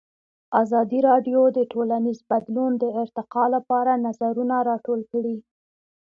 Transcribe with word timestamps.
ازادي 0.61 0.99
راډیو 1.09 1.41
د 1.57 1.59
ټولنیز 1.71 2.19
بدلون 2.29 2.71
د 2.83 2.85
ارتقا 3.01 3.43
لپاره 3.55 4.01
نظرونه 4.05 4.55
راټول 4.69 5.01
کړي. 5.11 5.37